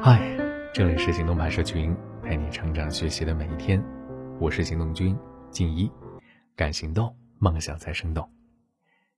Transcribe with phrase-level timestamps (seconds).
[0.00, 0.38] 嗨，
[0.72, 3.84] 这里是行动派社群，陪你成长学习的每一天。
[4.38, 5.16] 我是行动君
[5.50, 5.90] 静一，
[6.54, 8.24] 敢行动，梦想才生动。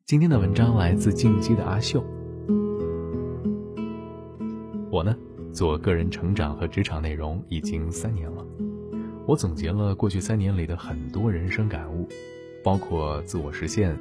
[0.06, 2.02] 今天的文章来自进击的阿秀。
[4.90, 5.14] 我呢，
[5.52, 8.42] 做个人成长和职场内容已经三年了。
[9.26, 12.08] 我总结了过去三年里的很多人生感悟，
[12.64, 13.94] 包括自我实现、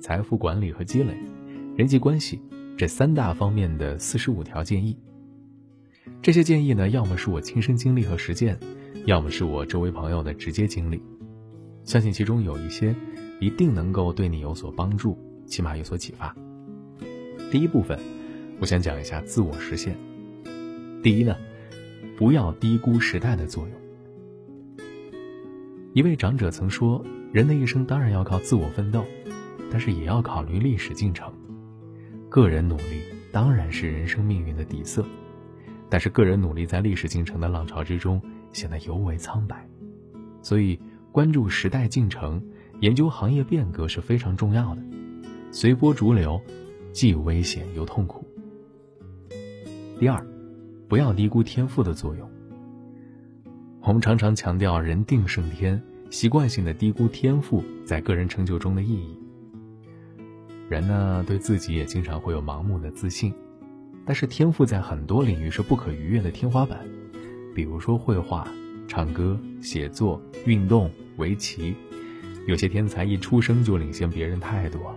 [0.00, 1.16] 财富管理和积累、
[1.76, 2.42] 人际关系
[2.76, 4.98] 这三大方面的四十五条建议。
[6.22, 8.58] 这些建议呢，要么是我亲身经历和实践，
[9.06, 11.02] 要么是我周围朋友的直接经历。
[11.82, 12.94] 相信其中有一些，
[13.40, 16.36] 一定能够对你有所帮助，起码有所启发。
[17.50, 17.98] 第一部分，
[18.60, 19.96] 我想讲一下自我实现。
[21.02, 21.34] 第一呢，
[22.18, 23.72] 不要低估时代的作用。
[25.94, 29.06] 一位长者曾说：“人的一生当然要靠自我奋斗，
[29.70, 31.32] 但是也要考虑历史进程。
[32.28, 33.00] 个人努力
[33.32, 35.02] 当然是人生命运的底色。”
[35.90, 38.22] 但是个人努力在历史进程的浪潮之中
[38.52, 39.68] 显得尤为苍白，
[40.40, 42.40] 所以关注时代进程、
[42.78, 44.82] 研究行业变革是非常重要的。
[45.50, 46.40] 随波逐流，
[46.92, 48.24] 既危险又痛苦。
[49.98, 50.24] 第二，
[50.88, 52.30] 不要低估天赋的作用。
[53.82, 59.18] 我们常常强调人定胜天，习惯性的低估天赋在个人成就中的意义。
[60.68, 63.34] 人呢，对自己也经常会有盲目的自信。
[64.06, 66.80] 但是天赋在很多领域是不可逾越的天花板，
[67.54, 68.48] 比如说绘画、
[68.88, 71.74] 唱歌、写作、运动、围棋，
[72.48, 74.96] 有些天才一出生就领先别人太多了，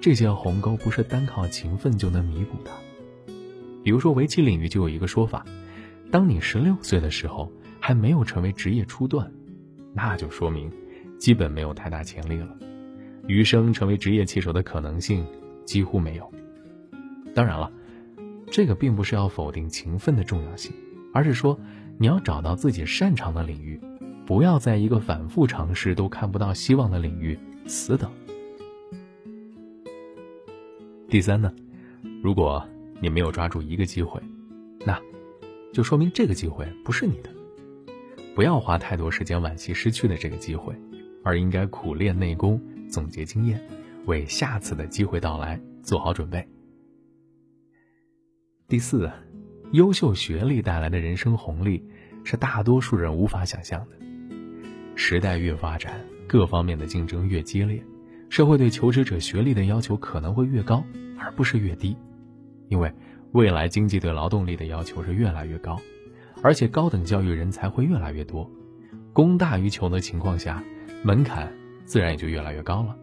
[0.00, 2.70] 这些鸿沟不是单靠勤奋就能弥补的。
[3.84, 5.46] 比如说围棋领域就有一个说法，
[6.10, 9.30] 当你十六岁的时候还没有成为职业初段，
[9.94, 10.72] 那就说明
[11.18, 12.56] 基本没有太大潜力了，
[13.28, 15.24] 余生成为职业棋手的可能性
[15.64, 16.28] 几乎没有。
[17.34, 17.70] 当然了。
[18.50, 20.72] 这个并不是要否定勤奋的重要性，
[21.12, 21.58] 而是说
[21.98, 23.80] 你要找到自己擅长的领域，
[24.26, 28.10] 不要在一个反复尝试都看不到希望的领域死等。
[31.08, 31.52] 第三呢，
[32.22, 32.66] 如果
[33.00, 34.20] 你没有抓住一个机会，
[34.84, 35.00] 那
[35.72, 37.30] 就说明这个机会不是你的。
[38.34, 40.74] 不要花太多时间惋惜失去的这个机会，
[41.24, 43.60] 而应该苦练内功，总结经验，
[44.06, 46.46] 为下次的机会到来做好准备。
[48.70, 49.10] 第四，
[49.72, 51.82] 优秀学历带来的人生红利
[52.22, 53.96] 是大多数人无法想象的。
[54.94, 57.82] 时代越发展，各方面的竞争越激烈，
[58.28, 60.84] 社会对求职者学历的要求可能会越高，
[61.18, 61.96] 而不是越低。
[62.68, 62.92] 因为
[63.32, 65.80] 未来经济对劳动力的要求是越来越高，
[66.42, 68.50] 而且高等教育人才会越来越多，
[69.14, 70.62] 供大于求的情况下，
[71.02, 71.50] 门槛
[71.86, 72.94] 自然也就越来越高了。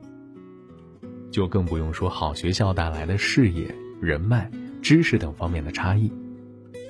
[1.32, 4.48] 就更不用说好学校带来的事业人脉。
[4.86, 6.12] 知识等方面的差异，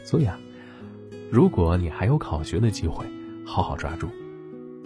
[0.03, 0.38] 所以啊，
[1.31, 3.06] 如果你还有考学的机会，
[3.45, 4.09] 好好抓住；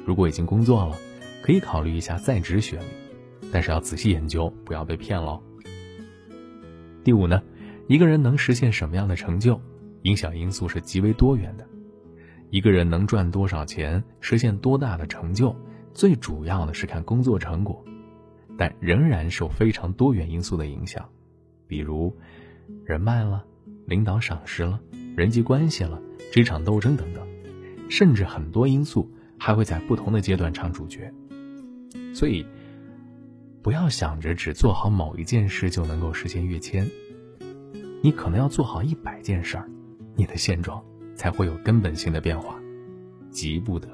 [0.06, 0.96] 如果已经工作了，
[1.42, 2.86] 可以考虑一下在职学历，
[3.52, 5.42] 但是要仔细研究，不要被骗喽。
[7.04, 7.42] 第五呢，
[7.88, 9.60] 一个人能实现什么样的成就，
[10.04, 11.66] 影响因素是极为多元的。
[12.52, 15.56] 一个人能赚多少钱，实现多大的成就，
[15.96, 17.84] 最主要的是看工作成果，
[18.56, 21.10] 但仍然受非常多元因素的影响，
[21.66, 22.16] 比如。
[22.86, 23.46] 人脉了，
[23.86, 24.80] 领导赏识了，
[25.16, 27.28] 人际关系了，职场斗争等等，
[27.90, 31.14] 甚至很多因素还会在不同的阶段唱主角。
[32.14, 32.46] 所以，
[33.62, 36.90] 不要想着只做好某一件事就能够实现跃迁，
[38.02, 39.70] 你可能要做好一百件事儿，
[40.16, 40.84] 你的现状
[41.16, 42.60] 才会有根本性的变化，
[43.30, 43.88] 急不得。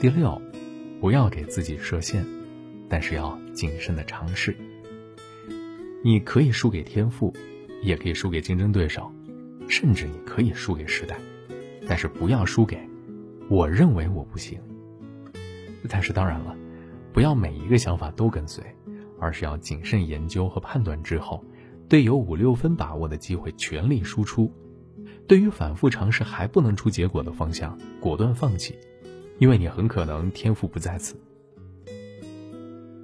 [0.00, 0.40] 第六，
[1.00, 2.24] 不要给自己设限，
[2.88, 4.56] 但是要谨慎的尝试。
[6.06, 7.34] 你可以输给天赋，
[7.82, 9.10] 也可以输给竞争对手，
[9.66, 11.18] 甚至你可以输给时代，
[11.88, 12.78] 但是不要输给
[13.48, 14.56] 我认为我不行。
[15.88, 16.56] 但是当然了，
[17.12, 18.62] 不要每一个想法都跟随，
[19.18, 21.44] 而是要谨慎研究和判断之后，
[21.88, 24.48] 对有五六分把握的机会全力输出，
[25.26, 28.78] 对于反复尝试还不能出结果的方向果断放弃，
[29.40, 31.16] 因为你很可能天赋不在此。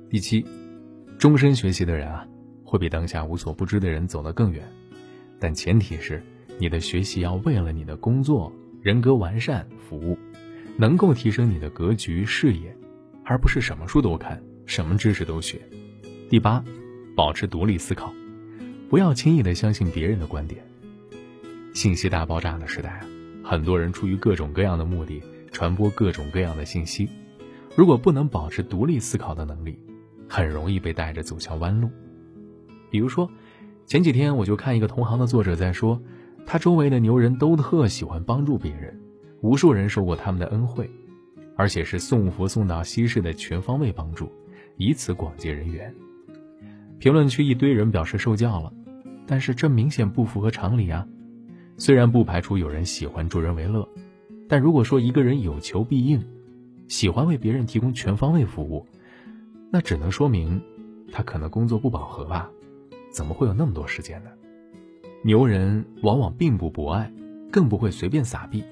[0.08, 0.46] 第七，
[1.18, 2.24] 终身学习的人啊。
[2.72, 4.66] 会比当下无所不知的人走得更远，
[5.38, 6.22] 但前提是
[6.58, 10.16] 你的学习要为了你的工作人格完善服务，
[10.78, 12.74] 能够提升你的格局视野，
[13.26, 15.60] 而不是什么书都看，什么知识都学。
[16.30, 16.64] 第八，
[17.14, 18.10] 保持独立思考，
[18.88, 20.64] 不要轻易的相信别人的观点。
[21.74, 23.06] 信息大爆炸的时代啊，
[23.44, 27.06] 很多人出于各种各样的目的传播各种各样的信息，
[27.76, 29.78] 如果不能保持独立思考的能力，
[30.26, 31.90] 很容易被带着走向弯路。
[32.92, 33.28] 比如说，
[33.86, 35.98] 前几天我就看一个同行的作者在说，
[36.44, 39.00] 他周围的牛人都特喜欢帮助别人，
[39.40, 40.90] 无数人受过他们的恩惠，
[41.56, 44.30] 而且是送佛送到西式的全方位帮助，
[44.76, 45.92] 以此广结人缘。
[46.98, 48.70] 评论区一堆人表示受教了，
[49.26, 51.08] 但是这明显不符合常理啊！
[51.78, 53.88] 虽然不排除有人喜欢助人为乐，
[54.50, 56.22] 但如果说一个人有求必应，
[56.88, 58.86] 喜欢为别人提供全方位服务，
[59.70, 60.60] 那只能说明
[61.10, 62.50] 他可能工作不饱和吧？
[63.12, 64.30] 怎么会有那么多时间呢？
[65.22, 67.12] 牛人往往并不博爱，
[67.52, 68.64] 更不会随便撒币，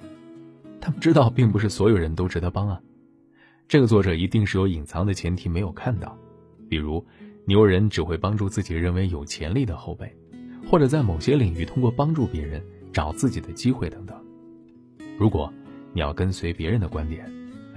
[0.80, 2.80] 他们知道并不是所有人都值得帮啊。
[3.68, 6.18] 这个作者一定是有隐藏的前提没有看到，
[6.68, 7.06] 比如
[7.44, 10.12] 牛人只会帮助自己认为有潜力的后辈，
[10.68, 12.60] 或者在某些领域通过帮助别人。
[12.92, 14.20] 找自己的机会等等。
[15.16, 15.48] 如果
[15.92, 17.24] 你要跟随别人的观点，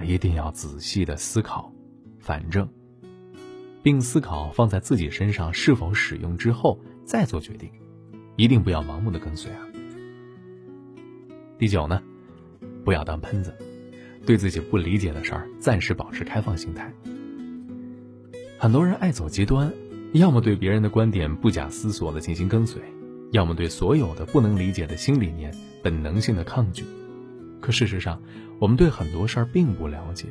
[0.02, 1.72] 一定要仔细的思考、
[2.18, 2.68] 反正，
[3.84, 7.70] 并思考放在自己身上是否使用之后再做决定，
[8.34, 9.60] 一定不要盲目的跟随啊。
[11.58, 12.02] 第九呢，
[12.82, 13.54] 不要当喷子，
[14.24, 16.90] 对自己不理解的事儿暂时保持开放心态。
[18.58, 19.70] 很多人爱走极端，
[20.14, 22.80] 要么对别人的观点不假思索的进行跟随。
[23.32, 26.84] 要么对所有的不能理解的新理念本能性的抗拒，
[27.60, 28.22] 可事实上，
[28.58, 30.28] 我们对很多事儿并不了解。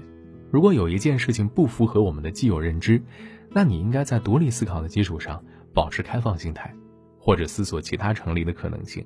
[0.53, 3.01] 如果有一件事情不符合我们的既有认知，
[3.49, 6.71] 那你应该在独立思考的基础上保持开放心态，
[7.17, 9.03] 或者思索其他成立的可能性，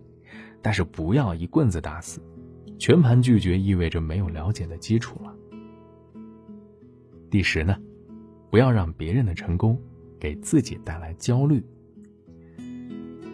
[0.62, 2.22] 但是不要一棍子打死。
[2.78, 5.34] 全盘拒绝意味着没有了解的基础了。
[7.32, 7.78] 第十呢，
[8.52, 9.80] 不要让别人的成功
[10.20, 11.64] 给自己带来焦虑。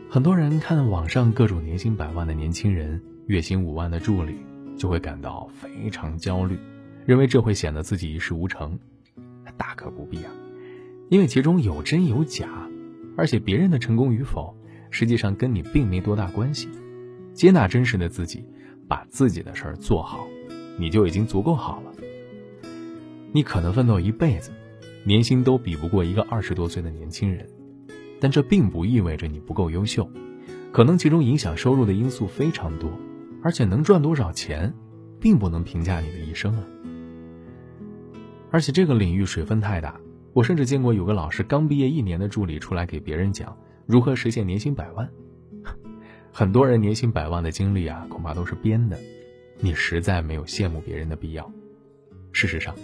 [0.08, 4.36] 很多人看网上各种年薪百万的年轻人，月薪五万的助理，
[4.78, 6.56] 就会感到非常焦虑，
[7.06, 8.80] 认为这会显得自己一事无成。
[9.58, 10.32] 大可不必啊，
[11.10, 12.70] 因为其中有真有假，
[13.16, 14.56] 而且别人的成功与否，
[14.90, 16.70] 实际上跟你并没多大关系。
[17.34, 18.44] 接纳真实的自己，
[18.88, 20.28] 把自己的事儿做好，
[20.78, 21.92] 你就已经足够好了。
[23.32, 24.52] 你可能奋斗一辈子，
[25.04, 27.48] 年薪都比不过一个二十多岁的年轻人。
[28.20, 30.10] 但这并不意味着你不够优秀，
[30.72, 32.90] 可能其中影响收入的因素非常多，
[33.44, 34.74] 而且能赚多少钱，
[35.20, 36.64] 并不能评价你的一生啊。
[38.54, 40.00] 而且这个领域水分太大，
[40.32, 43.58] 我甚至见过有个老师刚毕业一年的助理出来给别人讲
[43.88, 45.10] 如何实现年薪百万。
[46.32, 49.00] 很多人年薪百万的经历啊，恐怕都是编的，
[49.60, 51.52] 你实在没有羡慕别人的必要。
[52.32, 52.76] 事实上，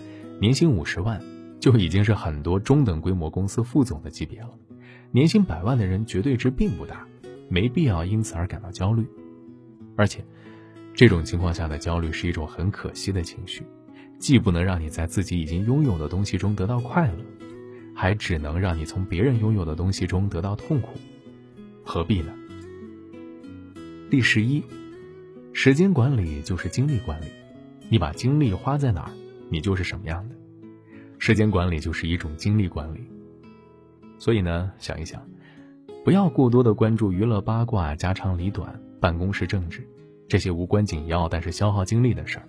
[0.42, 1.22] 年薪五十万
[1.60, 4.50] 就已经是很多中等规模公司副总的级别了。
[5.12, 7.08] 年薪百万的人绝对值并不大，
[7.48, 9.06] 没必要因此而感到焦虑。
[9.96, 10.26] 而且，
[10.96, 13.64] 这种情况下的焦虑是一种很可惜的情绪，
[14.20, 17.24] 既不能让你在自己已经拥有的东西中得到快乐，
[17.96, 20.90] 还只能让你从别人拥有的东西中得到痛苦，
[21.84, 22.34] 何必呢？
[24.12, 24.62] 第十一，
[25.54, 27.28] 时间管理就是精力管理，
[27.90, 29.12] 你把精力花在哪儿，
[29.50, 30.36] 你就是什么样的。
[31.18, 33.00] 时间管理就是一种精力管理。
[34.18, 35.26] 所以呢，想一想，
[36.04, 39.88] 不要过多的关注娱乐八卦、家长里短、办公室政治
[40.28, 42.48] 这些无关紧要但是消耗精力的事儿，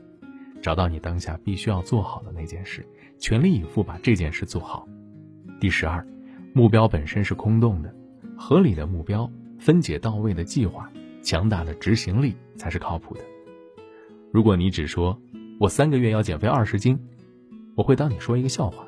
[0.60, 2.86] 找到你当下必须要做好的那件事，
[3.18, 4.86] 全力以赴把这件事做好。
[5.58, 6.06] 第十二，
[6.52, 7.94] 目标本身是空洞的，
[8.36, 10.90] 合理的目标、分解到位的计划、
[11.22, 13.20] 强大的执行力才是靠谱的。
[14.32, 15.18] 如果你只说
[15.58, 16.98] 我三个月要减肥二十斤，
[17.74, 18.86] 我会当你说一个笑话。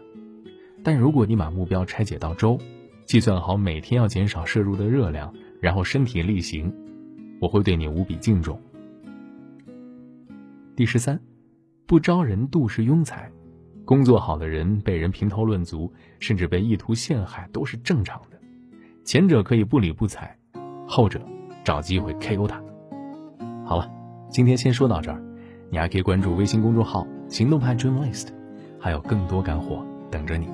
[0.85, 2.59] 但如果你把目标拆解到周，
[3.05, 6.73] 计算好每天要减少摄入的热量，然后身体力行，
[7.41, 8.61] 我会对你无比敬重。
[10.75, 11.21] 第十三，
[11.87, 13.31] 不招人妒是庸才，
[13.85, 18.39] 工作好的人被人评头论足，甚至被意图陷害都是正常的。
[19.05, 20.37] 前者可以不理不睬，
[20.87, 21.21] 后者
[21.65, 22.63] 找机会 KO 他。
[23.65, 23.91] 好了，
[24.31, 25.23] 今天先说到这儿，
[25.71, 28.29] 你还可以关注微信公众号“行动派 Dream List”，
[28.79, 30.49] 还有更多干货等着你。